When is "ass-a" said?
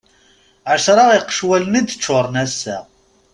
2.43-2.77